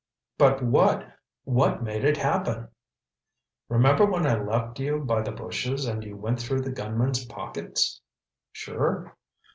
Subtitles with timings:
[0.39, 2.69] "But what—what made it happen?"
[3.69, 8.01] "Remember when I left you by the bushes and you went through the gunman's pockets?"
[8.51, 9.15] "Sure."